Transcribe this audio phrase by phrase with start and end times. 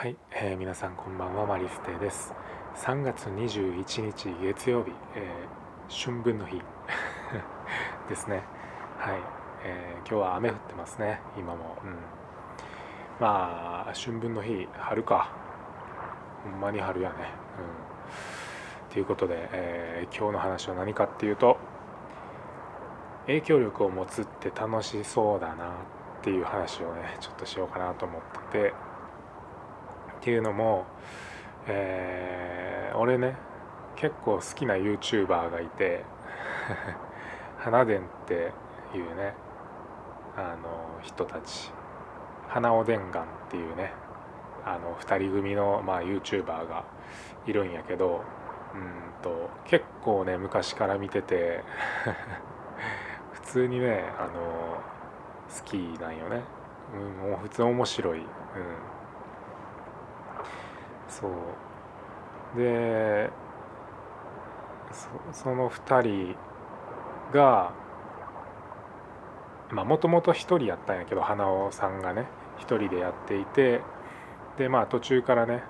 [0.00, 2.32] はい、えー、皆さんこんばんはマリステです。
[2.74, 6.62] 3月21日月曜日、えー、春分の日
[8.08, 8.42] ですね。
[8.96, 9.16] はい、
[9.62, 11.98] えー、今日は雨降ってますね今も、うん、
[13.20, 15.28] まあ春分の日春か。
[16.44, 17.16] ほんまに春やね。
[18.88, 18.92] うん。
[18.94, 21.58] ということで、えー、今日の話は何かっていうと
[23.26, 25.68] 影響力を持つって楽しそうだなっ
[26.22, 28.89] ていう話をねちょっとしようかなと思ってて。
[30.20, 30.84] っていうのも、
[31.66, 33.36] えー、俺ね
[33.96, 36.04] 結構好きな YouTuber がいて
[37.58, 38.52] 花伝って
[38.94, 39.34] いうね
[40.36, 41.72] あの人たち。
[42.50, 43.92] 花尾伝願っていうね
[44.64, 46.84] あの2人組の、まあ、YouTuber が
[47.46, 48.24] いるんやけど
[48.74, 51.62] うんと結構ね昔から見てて
[53.32, 54.30] 普通にねあの
[55.48, 56.42] 好きなんよね、
[56.92, 58.26] うん、もう普通面白い、うん、
[61.10, 61.30] そう。
[62.56, 63.30] で
[65.32, 66.36] その2人
[67.32, 67.72] が
[69.70, 72.26] まあもともと1人やったんやけど花尾さんがね
[72.58, 73.82] 1人でやっていて
[74.58, 75.62] でまあ途中からね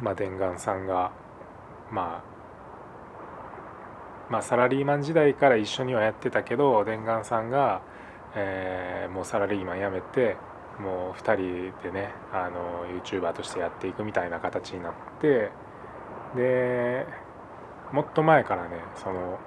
[0.00, 1.12] まあ伝願さんが
[1.90, 2.36] まあ
[4.30, 7.82] まあサラリーマン時代から一緒にはやってたけど伝願さんが、
[8.36, 10.36] えー、もうサラリーマン辞めて
[10.80, 15.50] もう2人でねあの YouTuber としてやっていくみたいな形になって
[16.34, 17.06] で
[17.92, 19.38] もっと前からねその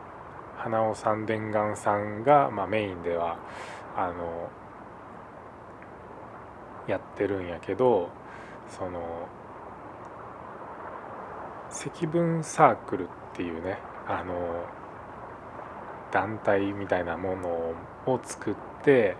[0.58, 3.38] 花尾さん伝願さんが、まあ、メインでは
[3.96, 4.50] あの
[6.88, 8.10] やってるんやけど
[8.68, 9.28] その
[11.70, 13.78] 積分サークルっていうね
[14.08, 14.66] あの
[16.12, 17.50] 団体みたいなもの
[18.08, 19.16] を作って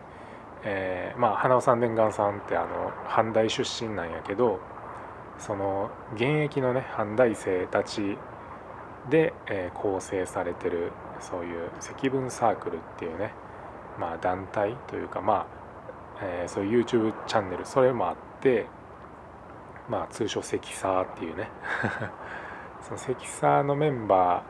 [0.64, 4.60] えー、まあ花尾さん伝願さんってあの阪大出身なんやけど
[5.38, 8.18] その現役のね阪大生たち
[9.10, 13.32] で、えー、構成されてるそういう積分サークルっていうね、
[14.00, 15.48] まあ、団体というかまあ、
[16.22, 18.66] えー、そういう YouTube チャンネルそれもあって
[19.90, 21.50] まあ通称積サーっていうね
[22.84, 24.44] その積サーのメンバ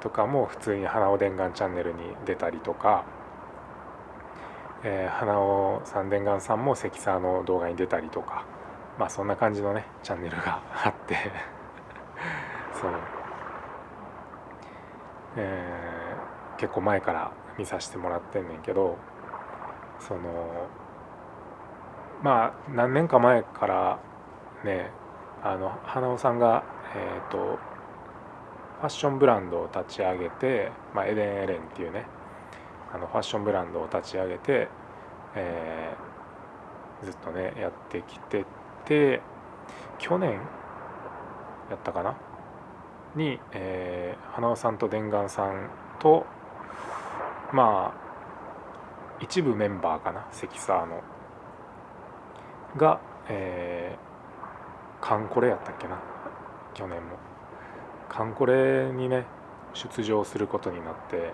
[0.00, 3.04] ーとかも普通に花尾伝願チャンネルに出たりとか
[4.86, 8.44] えー、花尾三伝願さんも関沢の動画に出たりとか
[8.98, 11.16] まあそんな感じのねチャンネルがあって。
[12.74, 12.90] そう、
[15.36, 18.98] えー、結構前から見させてもらってんねんけど
[20.00, 20.20] その
[22.22, 23.98] まあ何年か前から
[24.64, 24.90] ね
[25.42, 27.58] あの花尾さんがえっ、ー、と
[28.80, 32.06] ファッションブランドを立ち上げて、まあ、エデン・エレンっていうね
[32.94, 34.68] あのファッションブランドを立ち上げて、
[35.34, 38.44] えー、ずっとねやってきて
[38.84, 39.20] て
[39.98, 40.34] 去年
[41.70, 42.16] やったかな？
[43.16, 46.24] に、えー、花輪さんと伝願さんと
[47.52, 48.04] まあ
[49.20, 50.28] 一部メンバーかな？
[50.30, 51.02] 関沢の。
[52.76, 56.00] が、えー、カンコレやったっけな？
[56.74, 57.16] 去年も。
[58.08, 59.26] カンコレにね
[59.72, 61.32] 出場することになって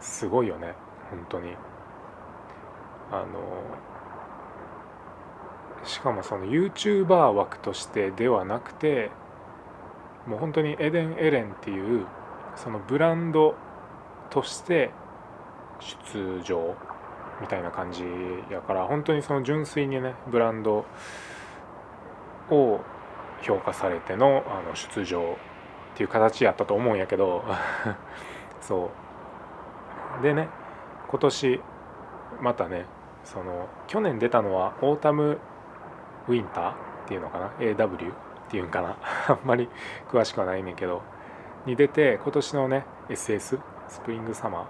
[0.00, 0.74] すごいよね。
[1.10, 1.56] 本当に。
[3.10, 3.26] あの
[5.84, 9.10] しかもその YouTuber 枠としてではなくて
[10.26, 12.06] もう本当にエデン・エレンっていう
[12.56, 13.54] そのブランド
[14.30, 14.90] として
[15.78, 16.74] 出場
[17.40, 18.02] みたいな感じ
[18.50, 20.84] やから本当にその純粋にねブランド
[22.50, 22.80] を
[23.42, 25.36] 評価されてのあの出場
[25.94, 27.44] っていう形やったと思うんやけど
[28.60, 29.05] そう。
[30.22, 30.48] でね
[31.08, 31.60] 今年
[32.40, 32.86] またね
[33.24, 35.38] その去年出たのはオータム
[36.28, 36.74] ウィンターっ
[37.08, 38.14] ていうのかな？AW っ
[38.48, 38.96] ていうんかな？
[39.28, 39.68] あんまり
[40.10, 41.02] 詳しくはないねんけど
[41.66, 44.66] に出て今年のね SS スプリングサマ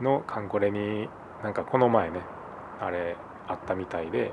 [0.00, 1.08] ーのカンコレに
[1.42, 2.20] なんかこの前ね
[2.80, 4.32] あれあったみたいで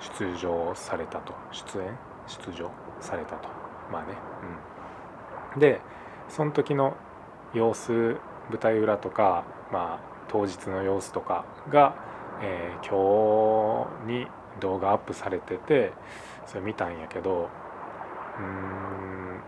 [0.00, 1.34] 出場されたと。
[1.50, 1.98] 出演？
[2.26, 3.48] 出場されたと。
[3.90, 4.08] まあね
[5.54, 5.60] うん。
[5.60, 5.80] で
[6.28, 6.94] その時の
[7.54, 8.16] 様子
[8.50, 11.94] 舞台裏とか、まあ、当日の様子とかが、
[12.42, 14.26] えー、今日に
[14.60, 15.92] 動画アップされてて
[16.46, 17.48] それ見たんやけど
[18.38, 19.40] うん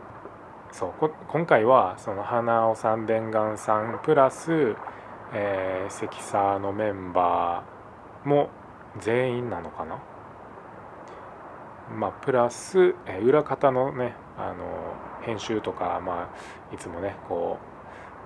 [0.73, 0.93] そう
[1.29, 4.77] 今回はその花尾さん伝願さんプラス、
[5.33, 8.51] えー、関沢のメンバーも
[9.01, 9.99] 全員なのかな？
[11.95, 16.31] まあプラス、えー、裏方のねあの編集とかま
[16.73, 17.70] あいつもねこう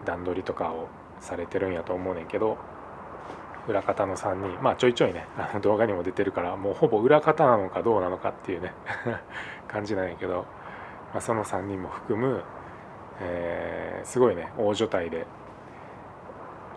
[0.04, 0.88] 段取りとかを
[1.20, 2.58] されてるんやと思うねんけど
[3.66, 8.72] 裏方の3人まあちょいちょいねあの動画にも出てるからもうほぼ裏方なのかどうなのかっていうね
[9.68, 10.44] 感じなんやけど、
[11.12, 12.42] まあ、その3人も含む、
[13.20, 15.26] えー、すごいね大所帯で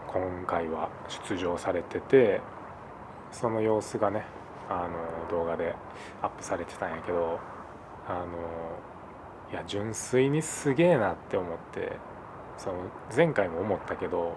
[0.08, 0.90] 今回は
[1.28, 2.42] 出場されてて
[3.32, 4.24] その様子がね
[4.70, 5.76] あの動画で
[6.22, 7.40] アップされてたんやけど
[8.08, 8.26] あの
[9.52, 11.94] いや純粋にすげえなって思って
[12.58, 12.76] その
[13.16, 14.36] 前回も思ったけど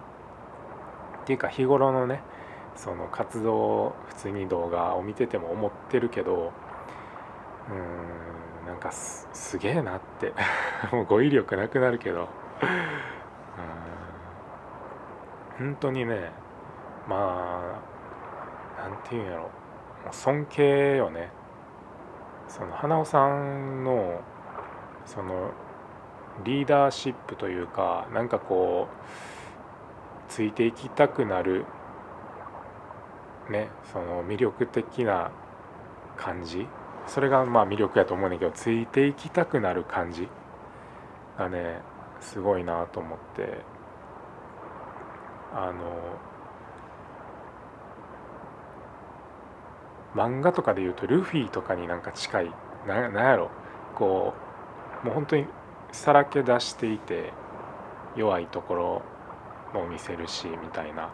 [1.23, 2.23] っていうか日頃のね
[2.77, 6.53] その活動普通に動画を見てても思ってるけど
[7.71, 7.73] う
[8.65, 10.33] んなんかすげえなって
[10.93, 12.29] もう語彙力なくなるけど
[15.59, 16.31] うん本当にね
[17.09, 17.17] ま
[17.87, 17.91] あ
[18.81, 19.51] なんていうんやろ。
[20.11, 21.31] 尊敬よね。
[22.49, 24.21] その花尾さんの
[25.05, 25.53] その
[26.45, 31.65] リーダーシップというかなんかこうついていきたくなる
[33.51, 35.31] ねその魅力的な
[36.17, 36.67] 感じ。
[37.07, 40.29] それがまあ魅力やと思うんだけどついていきたくなる感じ
[41.37, 41.81] がね
[42.21, 43.81] すごいなと思って。
[45.53, 45.73] あの
[50.15, 52.51] 漫画とかで言うとルフィとかになんか近い。
[52.87, 53.51] ななんやろ。
[53.97, 54.35] こ
[55.03, 55.47] うもう本当に
[55.93, 57.33] さらけ出していて
[58.17, 59.03] 弱いところ
[59.75, 61.11] も見せるしみたいな。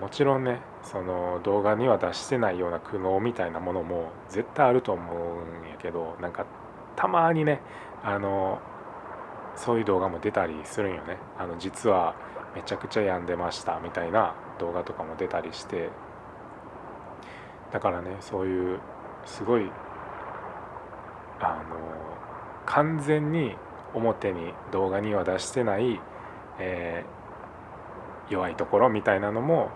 [0.00, 6.44] もちろんねその動画には出してないような苦悩みたいなものも絶対あると思うんやけどなんか
[6.96, 7.60] たまにね
[8.02, 8.60] あの
[9.54, 11.18] そういう動画も出たりするんよね。
[11.38, 12.16] あの実は
[12.56, 15.90] めちゃくちゃ病んでましたみたいな動画とかも出たりして。
[17.72, 18.80] だからねそういう
[19.24, 19.70] すごい
[22.76, 23.56] 完全に
[23.94, 25.98] 表に動画には出してない、
[26.58, 29.70] えー、弱いところみたいなのも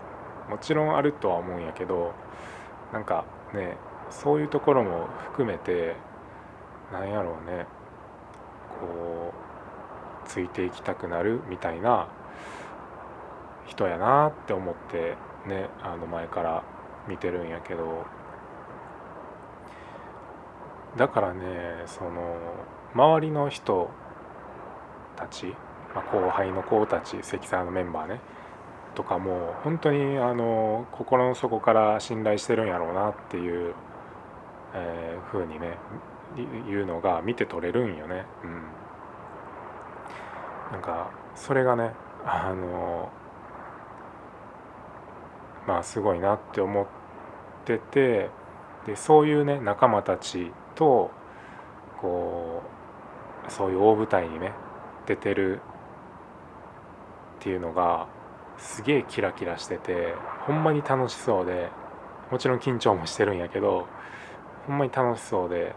[0.47, 2.13] もちろんあるとは思うんやけど
[2.93, 3.25] なんか
[3.55, 3.75] ね
[4.11, 5.95] そういうところも含めて
[6.93, 7.65] なんやろうね
[8.79, 9.33] こ
[10.23, 12.07] うついていきたくなるみたいな
[13.65, 15.15] 人やなって思って
[15.47, 16.63] ねあの前から
[17.07, 18.05] 見てるんやけど。
[20.97, 22.35] だからねその
[22.93, 23.89] 周りの人
[25.15, 25.45] たち、
[25.95, 28.19] まあ、後輩の子たち関沢のメンバーね
[28.95, 33.73] とかも本当にあの心の底から信頼してるんやろうなっていう、
[34.73, 35.77] えー、風にね
[36.69, 38.25] いうのが見て取れるんよね。
[38.43, 38.63] うん、
[40.71, 41.91] なんかそれがね
[42.25, 43.09] あの
[45.67, 46.87] まあすごいなって思っ
[47.65, 48.29] てて
[48.85, 51.11] でそういうね仲間たちと
[51.99, 52.80] こう
[53.49, 54.53] そういう大舞台にね
[55.05, 55.61] 出てる
[57.39, 58.07] っていうのが
[58.57, 60.13] すげえキラキラしてて
[60.45, 61.69] ほんまに楽しそうで
[62.31, 63.87] もちろん緊張もしてるんやけど
[64.67, 65.75] ほんまに楽しそうで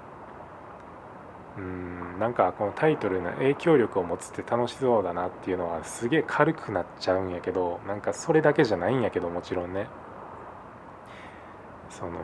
[1.57, 9.87] うんなんかこのタイトルの影響力を持つって楽しそうだなっていうのはすげえ軽くなっちゃうんやけどなんかそれだけじゃないんやけどもちろんね。
[11.89, 12.19] その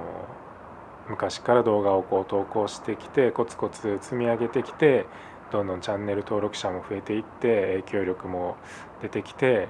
[1.08, 5.08] 昔から動画をこう投稿してきてコツコツ積み上げてきて
[5.50, 8.56] どんどんチャンネル登録者も増えていって影響力も
[9.00, 9.69] 出てきて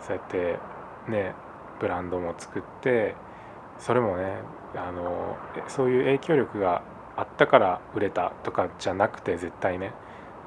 [0.00, 0.60] そうやって
[1.08, 1.34] ね
[1.78, 3.16] ブランドも作って
[3.78, 4.42] それもね
[4.74, 5.38] あの
[5.68, 6.82] そういう影響力が
[7.16, 9.94] あったから売れたとかじゃなくて絶対ね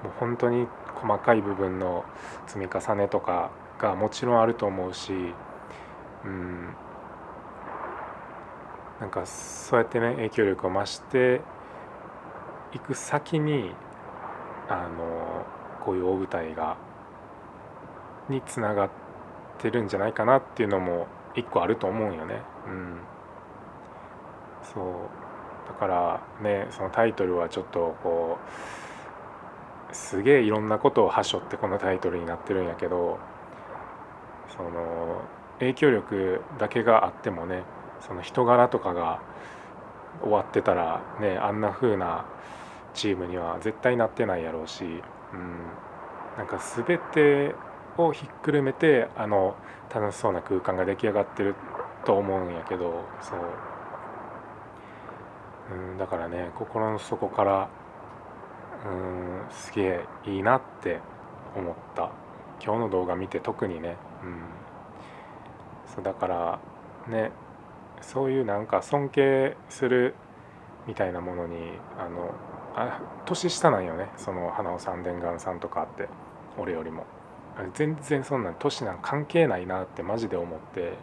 [0.03, 2.05] もう本当に細かい部分の
[2.47, 5.37] 積み重ねとかがもちろんあると思うし
[6.23, 6.75] うん。
[8.99, 11.41] なんかそうやってね影響力を増して
[12.73, 13.71] いく先に
[14.67, 15.45] あの
[15.83, 16.77] こういう大舞台が
[18.29, 18.89] につながっ
[19.59, 22.41] てるんじゃないかなっていうのも一個あると思うよね。
[22.67, 22.99] うん、
[24.63, 24.83] そう
[25.67, 28.37] だからねそのタイトルはちょっとこ
[29.91, 33.19] うすげえいろんなことをはしょってこのタイトルになってるんやけど
[34.49, 35.21] その
[35.59, 37.63] 影響力だけがあってもね
[38.01, 39.21] その人柄とかが
[40.21, 42.25] 終わってたらねあんな風な
[42.93, 45.01] チームには絶対なってないやろうし、うん、
[46.37, 47.55] なんか全て
[47.97, 49.55] をひっくるめてあの
[49.93, 51.55] 楽しそうな空間が出来上がってる
[52.05, 53.39] と思うんやけどそう、
[55.91, 57.69] うん、だからね心の底から
[58.85, 60.99] うんすげえいいなって
[61.55, 62.11] 思った。
[62.63, 64.41] 今日の動画見て特にね、うん、
[65.93, 66.59] そうだから
[67.07, 67.31] ね
[68.01, 70.15] そういうなんか尊敬する
[70.87, 71.55] みたいなものに
[71.97, 72.33] あの
[72.75, 74.09] あ年下なんよね。
[74.17, 76.07] その花尾さん伝願さんとかって
[76.57, 77.05] 俺よりも。
[77.73, 80.93] 全然そんな年なん関係ないなってマジで思って。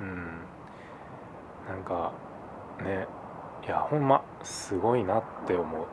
[0.00, 0.40] うん。
[1.68, 2.12] なんか
[2.82, 3.06] ね。
[3.64, 5.86] いやほんますごいなって思う。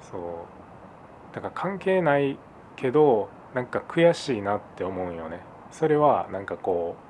[0.00, 1.34] そう。
[1.34, 2.38] だから関係ない
[2.76, 5.40] けどなんか悔しいなって思うよね。
[5.72, 7.06] それはなんかこう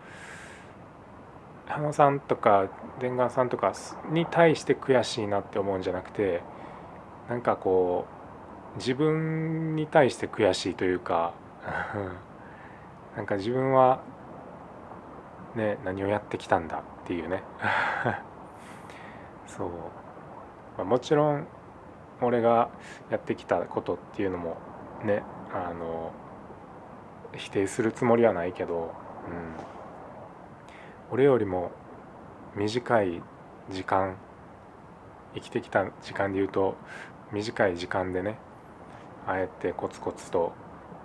[1.67, 2.69] 羽野さんとか
[3.01, 3.73] 伝願さんとか
[4.11, 6.43] に対して悔しいなって思うんじゃなくて
[7.29, 8.07] なんかこ
[8.75, 11.35] う自分に対して悔しいというか
[13.17, 14.01] なんか自分は
[15.55, 17.43] ね何をやってきたんだっていうね。
[19.47, 19.69] そう、
[20.77, 21.47] まあ、もちろん
[22.21, 22.69] 俺が
[23.11, 24.57] やってきたことっていうのも
[25.05, 26.13] ねあの
[27.35, 28.91] 否定するつもりはないけど、うん、
[31.11, 31.71] 俺よりも
[32.57, 33.23] 短い
[33.71, 34.17] 時間
[35.35, 36.77] 生きてきた時間で言うと
[37.33, 38.39] 短い時間でね
[39.27, 40.53] ああやってコツコツと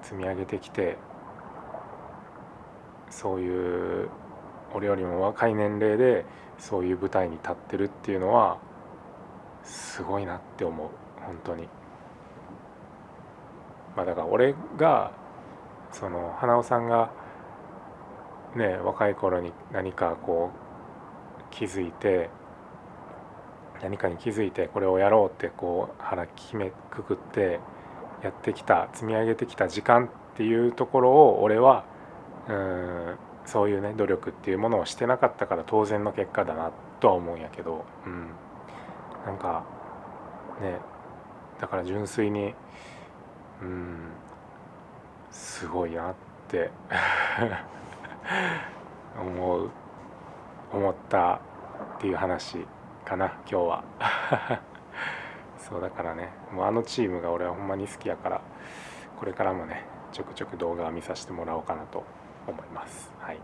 [0.01, 0.98] 積み上げてきて
[3.10, 4.10] そういう
[4.74, 6.25] 俺よりも若い年齢で
[6.58, 8.58] そういう舞台に立ってるっていうのは
[9.63, 10.89] すごいなって思う
[11.22, 11.67] 本当に。
[13.96, 15.12] まあ、だから俺が
[15.91, 17.12] その花尾さんが
[18.55, 22.29] ね若い頃に何かこう気づいて
[23.81, 27.60] 何かに気づいてこれをやろうってこう腹決めくくって
[28.24, 31.86] やってきた積み上げてきた時間っていうところを俺は
[32.48, 33.15] うん
[33.46, 38.29] そういうね努力っていうものをしてなかったから当然の結果だなとは思うんやけど、うん、
[39.25, 39.65] なんか
[40.62, 40.77] ね
[41.60, 42.53] だから純粋に
[43.62, 43.98] うん
[45.31, 46.15] すごいなっ
[46.48, 46.70] て。
[49.20, 49.70] 思う
[50.74, 51.40] 思ったっ
[52.00, 52.66] ていう話
[53.06, 53.84] かな今日は。
[55.58, 56.30] そうだからね。
[56.51, 58.42] もうあのチームが俺はほんまに好きやから
[59.18, 62.04] これからもねちょくちょく動画を見させてもらおうかなと
[62.48, 63.12] 思います。
[63.20, 63.40] はい。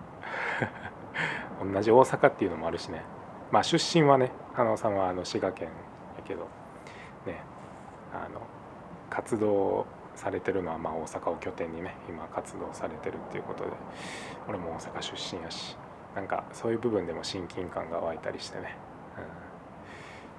[1.74, 3.04] 同じ大阪っていうのもあるしね。
[3.52, 5.70] まあ出身はね花尾さんはあの滋賀県
[6.18, 6.48] やけど
[7.26, 7.42] ね
[8.14, 8.42] あの
[9.10, 9.86] 活動
[10.18, 13.70] されてるのはまあ大阪を拠点にね今活動されてるっていうことで
[14.48, 15.78] 俺も大阪出身やし
[16.16, 18.76] なんかそういう部分でも親近感が湧いたりしてね、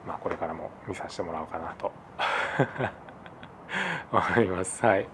[0.04, 1.92] うん、まあこれからも見させてもらおうかなと
[4.10, 4.84] 思います。
[4.84, 5.06] はい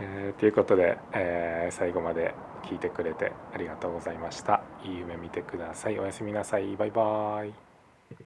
[0.00, 4.62] えー、ということで、えー、最後まで聞いてくれてありがとうございました。
[4.82, 5.98] いい夢見てください。
[5.98, 6.76] おやすみなさい。
[6.76, 7.63] バイバーイ。